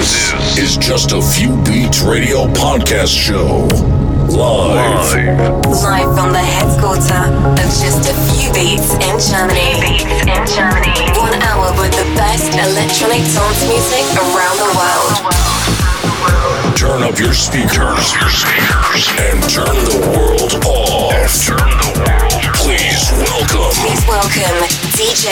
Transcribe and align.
This 0.00 0.32
is 0.56 0.76
just 0.78 1.12
a 1.12 1.20
few 1.20 1.60
beats 1.60 2.00
radio 2.00 2.48
podcast 2.56 3.12
show. 3.12 3.68
Live. 4.32 5.12
Live 5.68 6.16
from 6.16 6.32
the 6.32 6.40
headquarters 6.40 7.12
of 7.12 7.68
Just 7.68 8.08
a 8.08 8.16
Few 8.32 8.48
Beats 8.56 8.96
in 8.96 9.20
Germany. 9.20 9.76
Beats 9.76 10.08
in 10.24 10.40
Germany. 10.56 10.96
One 11.20 11.36
hour 11.44 11.76
with 11.76 11.92
the 11.92 12.08
best 12.16 12.48
electronic 12.48 13.20
dance 13.28 13.60
music 13.68 14.08
around 14.16 14.56
the 14.56 14.72
world. 14.72 15.20
Turn 16.80 17.02
up 17.04 17.20
your 17.20 17.34
speakers, 17.36 18.00
your 18.16 18.32
speakers, 18.32 19.04
and 19.20 19.36
turn 19.52 19.76
the 19.84 20.00
world 20.16 20.64
off. 20.64 21.28
turn 21.44 21.60
the 21.84 21.92
world. 22.00 22.40
Please 22.56 23.04
welcome. 23.20 23.68
Please 23.84 24.00
welcome 24.08 24.64
DJ 24.96 25.28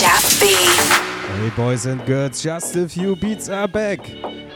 Jaff 0.00 0.40
B. 0.40 1.05
Hey 1.36 1.50
boys 1.50 1.84
and 1.84 2.04
girls, 2.06 2.42
just 2.42 2.74
a 2.76 2.88
few 2.88 3.14
beats 3.14 3.50
are 3.50 3.68
back. 3.68 4.00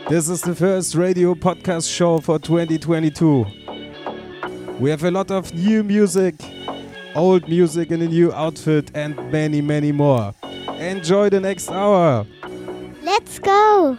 This 0.09 0.31
is 0.31 0.41
the 0.41 0.55
first 0.55 0.95
radio 0.95 1.35
podcast 1.35 1.95
show 1.95 2.21
for 2.21 2.39
2022. 2.39 3.45
We 4.79 4.89
have 4.89 5.05
a 5.05 5.11
lot 5.11 5.31
of 5.31 5.53
new 5.53 5.85
music, 5.85 6.37
old 7.15 7.47
music 7.51 7.91
in 7.91 8.01
a 8.01 8.07
new 8.07 8.33
outfit, 8.33 8.91
and 8.95 9.15
many, 9.31 9.61
many 9.61 9.93
more. 9.93 10.35
Enjoy 10.79 11.29
the 11.29 11.41
next 11.41 11.71
hour. 11.71 12.27
Let's 13.03 13.39
go! 13.39 13.99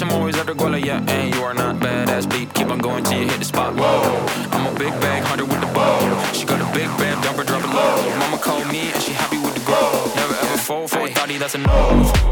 bitch, 0.00 0.06
I'm 0.06 0.12
always 0.16 0.36
after 0.36 0.54
Guala, 0.54 0.84
yeah, 0.84 1.02
and 1.08 1.34
you 1.34 1.42
are 1.42 1.54
not 1.54 1.76
badass 1.76 2.30
beat. 2.30 2.52
Keep 2.54 2.68
on 2.68 2.78
going 2.78 3.04
till 3.04 3.20
you 3.20 3.28
hit 3.28 3.38
the 3.38 3.44
spot. 3.44 3.74
Whoa, 3.74 4.26
I'm 4.52 4.74
a 4.74 4.78
big 4.78 4.92
bag 5.00 5.22
hunter 5.24 5.44
with 5.44 5.60
the 5.60 5.66
bow. 5.66 6.32
She 6.32 6.46
got 6.46 6.60
a 6.60 6.72
big 6.72 6.88
bag 6.98 7.16
dumper, 7.24 7.46
drop 7.46 7.62
it 7.64 7.68
low. 7.68 8.18
Mama 8.18 8.38
called 8.38 8.66
me 8.68 8.92
and 8.92 9.02
she 9.02 9.12
happy 9.12 9.38
with 9.38 9.54
the 9.54 9.64
grow. 9.64 10.12
Never 10.16 10.34
ever 10.34 10.58
fall 10.58 10.88
for 10.88 11.00
a 11.00 11.10
thotty, 11.10 11.38
that's 11.38 11.54
a 11.54 11.58
no. 11.58 12.29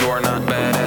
you 0.00 0.08
are 0.10 0.20
not 0.20 0.44
bad 0.46 0.83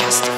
heart. 0.00 0.35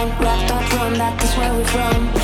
wrong. 0.00 0.10
Rock, 0.22 0.48
don't 0.48 0.98
that 0.98 1.22
is 1.22 1.36
where 1.36 1.52
we're 1.52 1.64
from. 1.64 2.19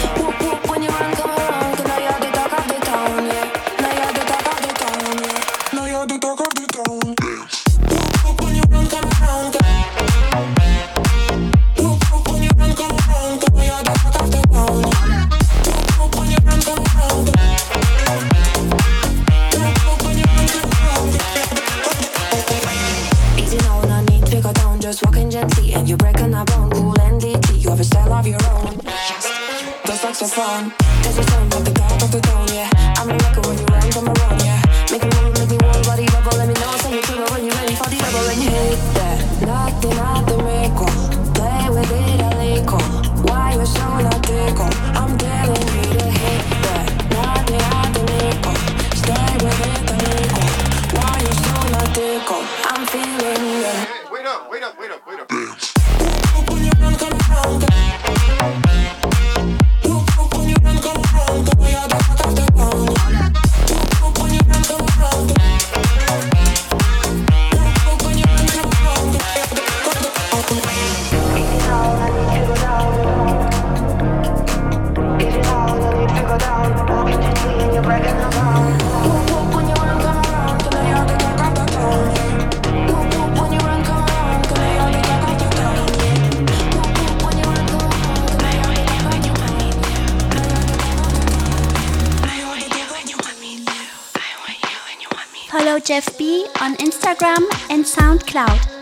Jeff 95.80 96.16
B 96.18 96.46
on 96.60 96.74
Instagram 96.76 97.44
and 97.70 97.84
SoundCloud. 97.84 98.75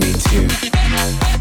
me 0.00 0.12
too. 0.14 1.39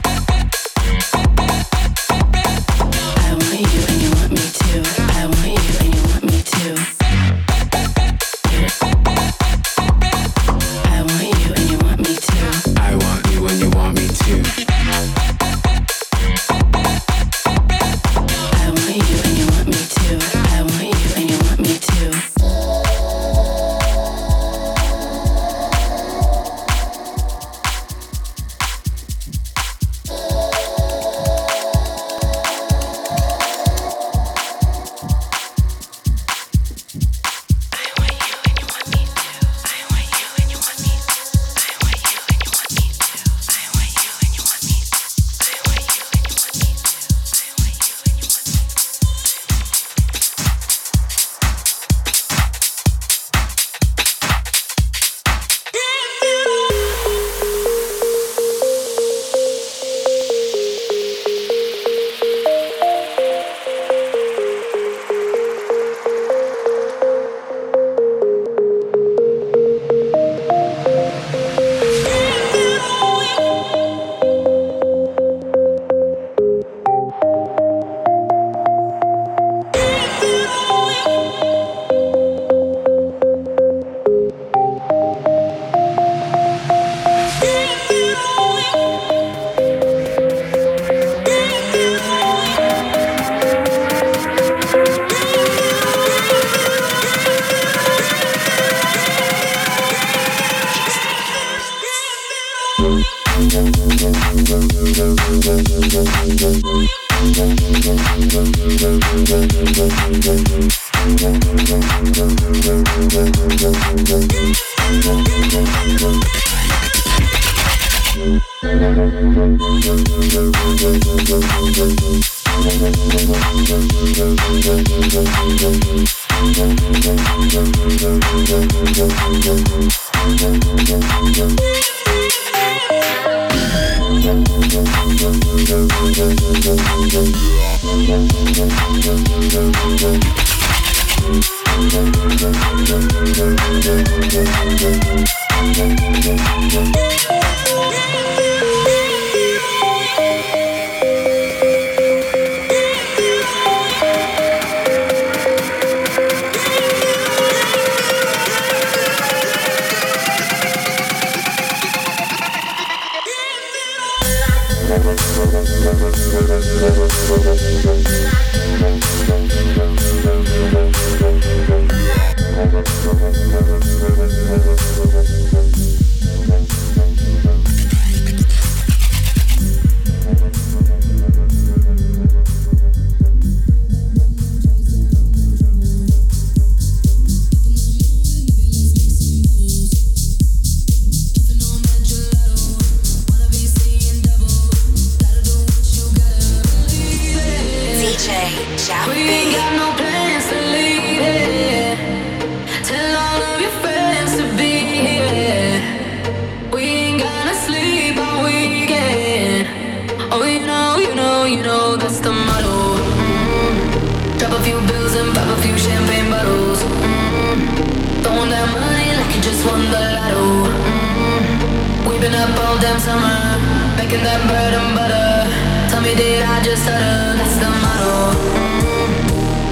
that's 226.86 227.58
the 227.58 227.70
motto. 227.84 228.14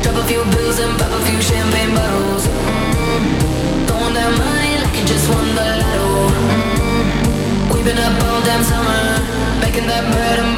Drop 0.01 0.15
a 0.23 0.27
few 0.27 0.43
bills 0.55 0.79
and 0.79 0.97
pop 0.99 1.11
a 1.11 1.25
few 1.25 1.41
champagne 1.41 1.93
bottles. 1.95 2.47
Just 5.07 5.27
the 5.27 5.63
We've 7.73 7.85
been 7.85 7.97
up 7.97 8.23
all 8.23 8.41
damn 8.41 8.63
summer, 8.63 9.01
making 9.61 9.87
that 9.87 10.11
bread 10.11 10.39
and 10.39 10.56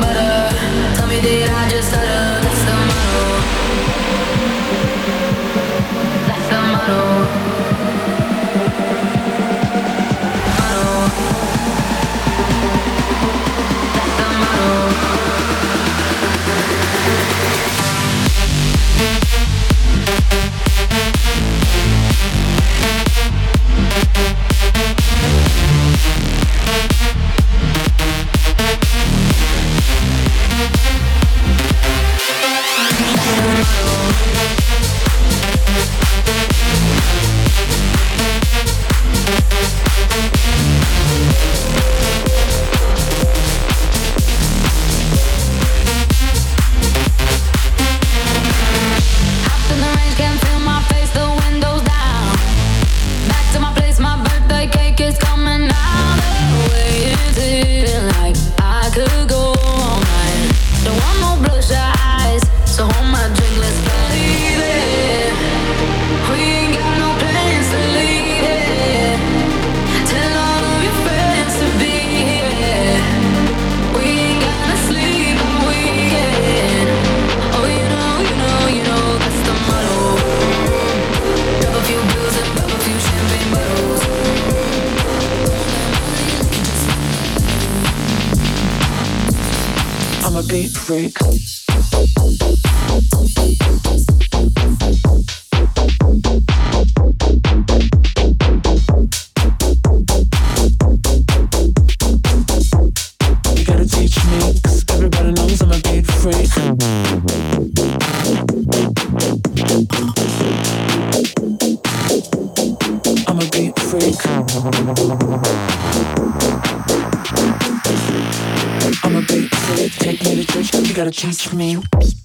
gotta 121.10 121.28
teach 121.28 121.53
me. 121.53 122.18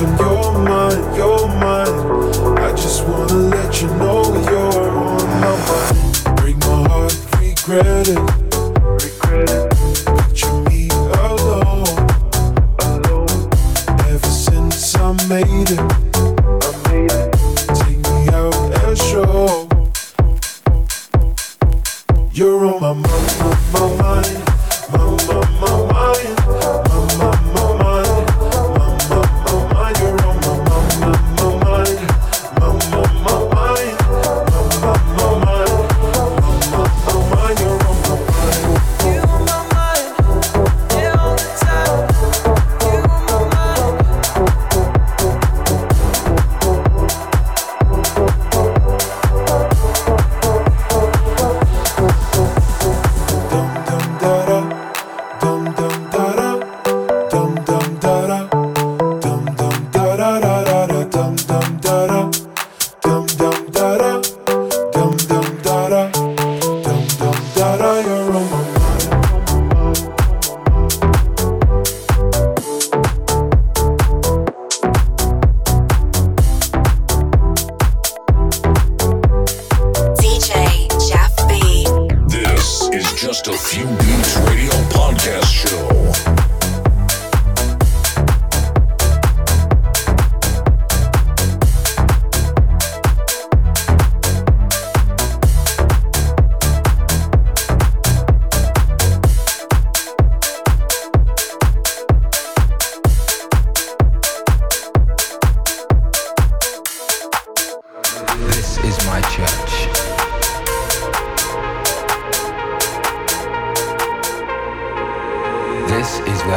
Me 0.00 0.06
what's 0.06 0.33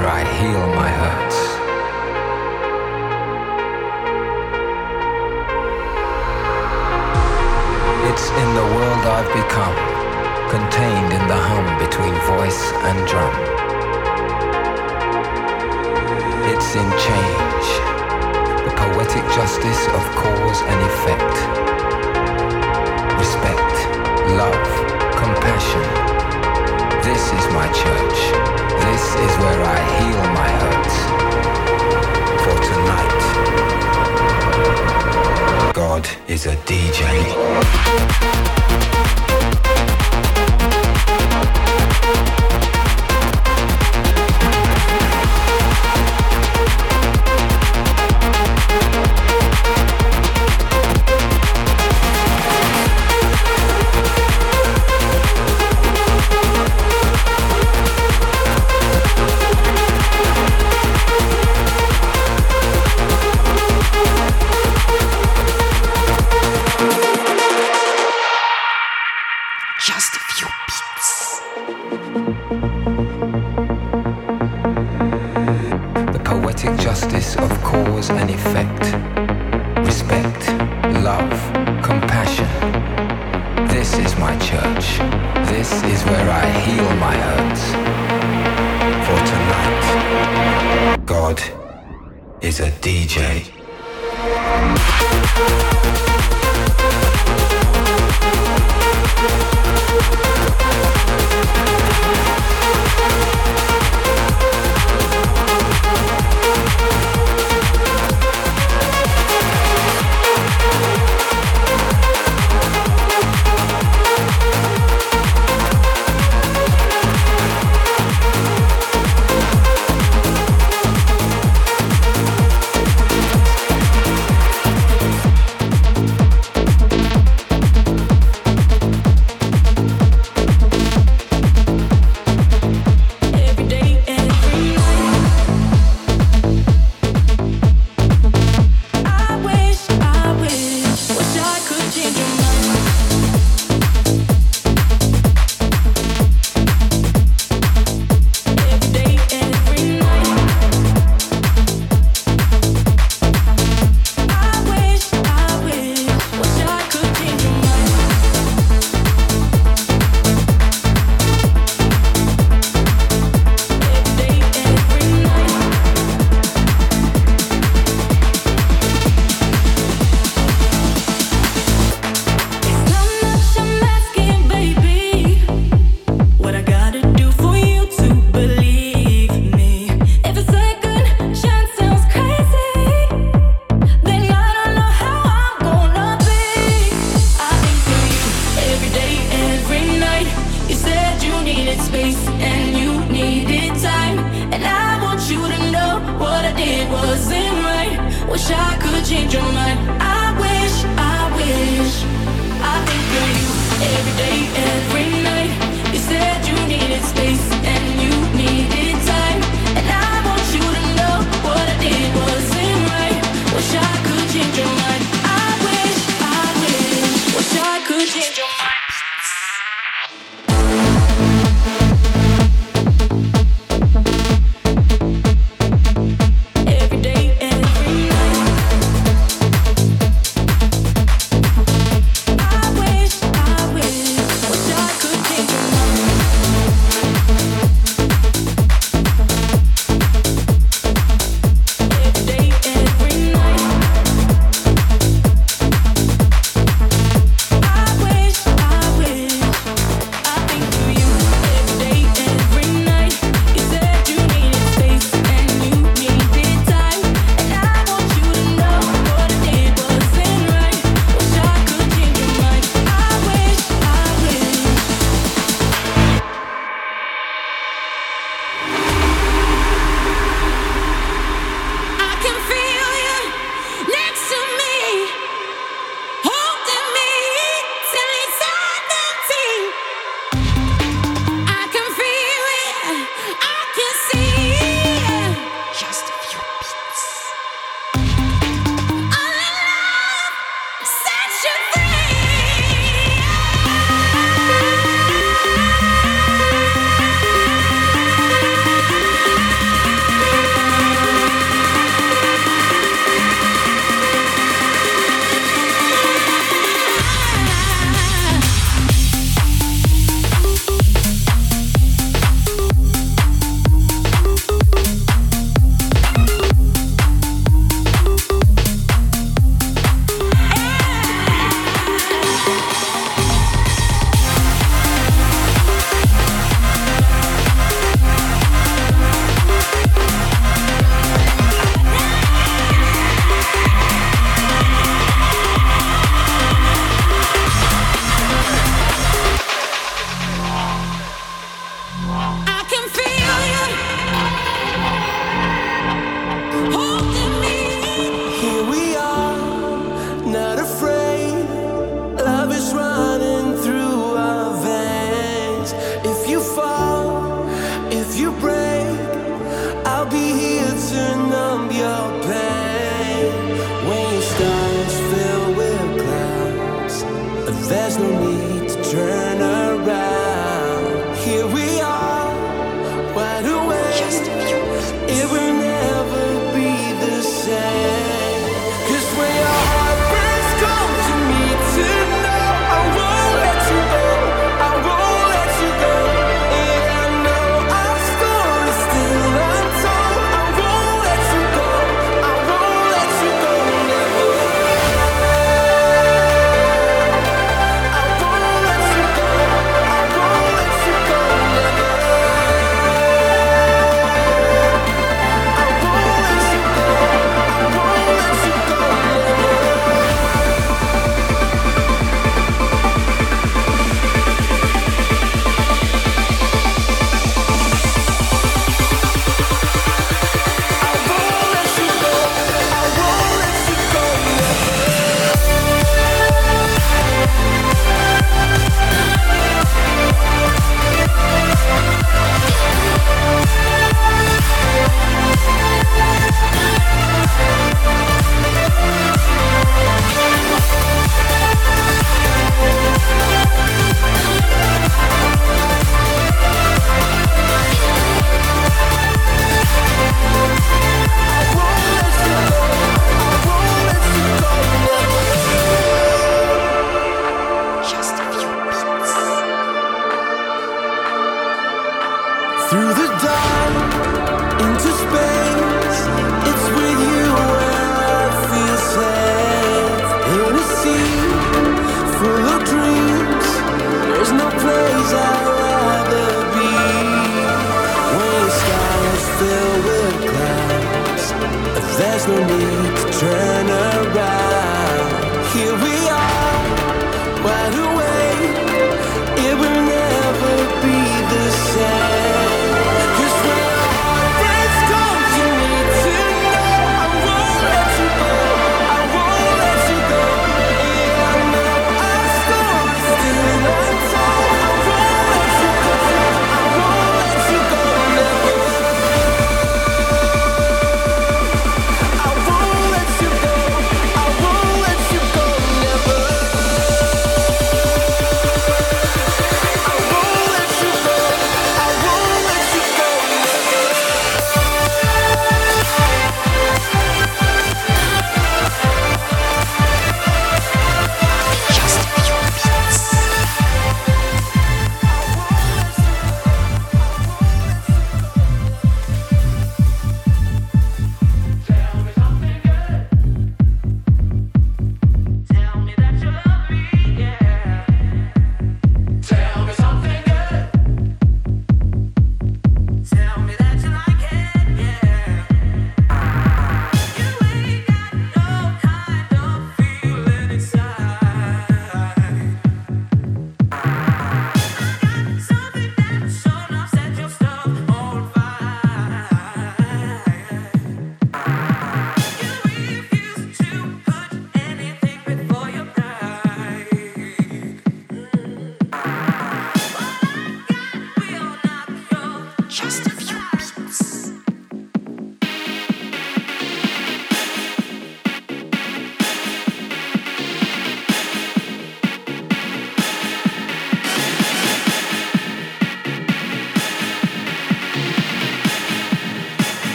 where 0.00 0.08
I 0.08 0.21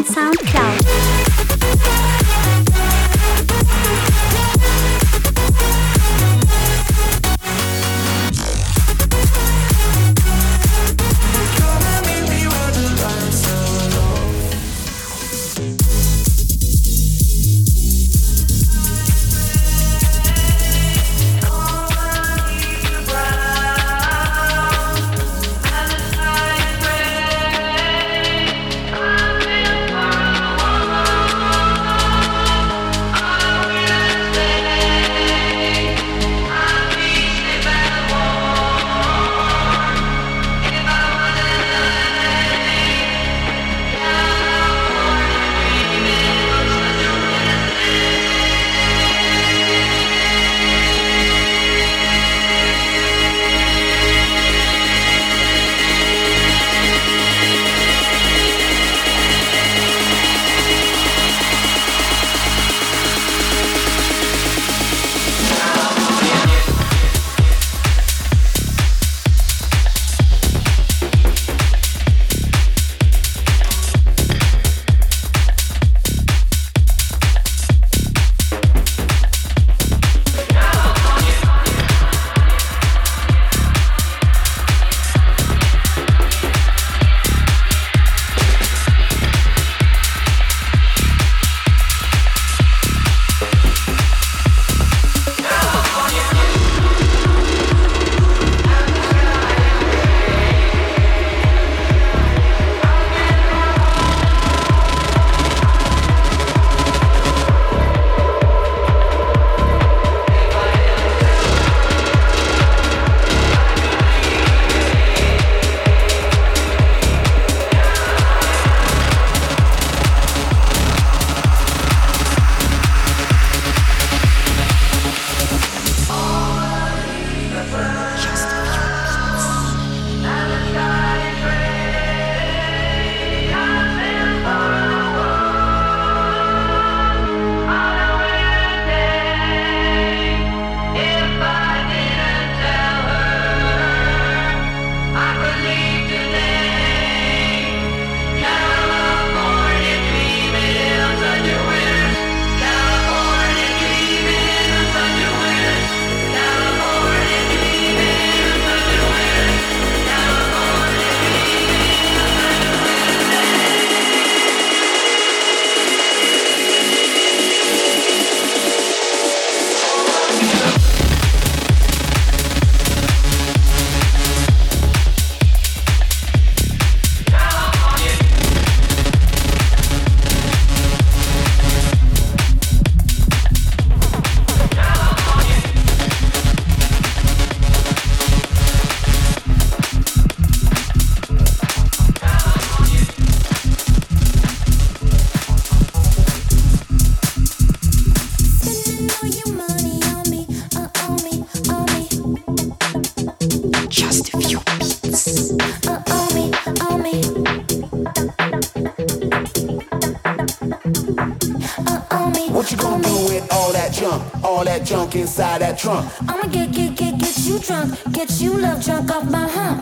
and 0.00 0.06
SoundCloud. 0.06 1.29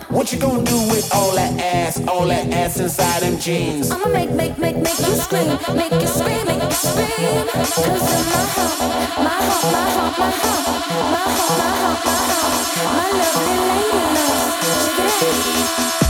What 0.08 0.32
you 0.32 0.38
gonna 0.38 0.64
do 0.64 0.78
with 0.88 1.12
all 1.14 1.34
that 1.34 1.60
ass? 1.60 2.00
All 2.06 2.26
that 2.26 2.52
ass 2.52 2.80
inside 2.80 3.22
them 3.22 3.38
jeans? 3.38 3.90
I'ma 3.90 4.08
make, 4.08 4.30
make, 4.30 4.58
make, 4.58 4.76
make 4.76 4.98
you 4.98 5.14
scream, 5.16 5.48
make 5.74 5.92
you 5.92 6.06
scream, 6.06 6.46
make 6.46 6.62
you 6.62 6.72
scream. 6.72 7.48
Cause 7.48 7.78
of 7.78 8.26
my 8.28 8.44
hump, 8.54 8.78
my 9.18 9.40
hump, 9.40 9.64
my 9.68 9.80
hump, 9.80 10.18
my 10.18 10.30
hump, 10.30 11.10
my 11.10 11.28
hump, 11.34 11.58
my 11.58 11.72
hump, 11.78 12.04
my 12.04 12.14
hump, 12.30 12.86
my 12.96 13.08
lovely 13.18 13.58
lady 13.68 14.02
love. 14.14 15.18
Check 15.18 16.02
it. 16.02 16.07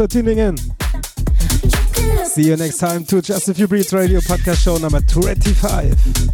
For 0.00 0.06
tuning 0.06 0.38
in. 0.38 0.56
See 2.24 2.44
you 2.44 2.56
next 2.56 2.78
time 2.78 3.04
to 3.04 3.20
Just 3.20 3.50
a 3.50 3.54
Few 3.54 3.68
Beats 3.68 3.92
Radio 3.92 4.20
Podcast 4.20 4.64
Show 4.64 4.78
number 4.78 5.02
25. 5.02 6.29